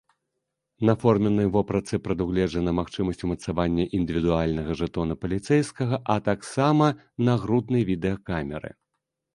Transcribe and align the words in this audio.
На 0.89 0.93
форменнай 1.01 1.49
вопратцы 1.55 1.99
прадугледжана 2.05 2.73
магчымасць 2.79 3.21
умацавання 3.27 3.85
індывідуальнага 3.99 4.79
жэтона 4.81 5.19
паліцэйскага, 5.27 6.01
а 6.17 6.19
таксама 6.31 6.93
нагруднай 7.31 7.89
відэакамеры. 7.95 8.77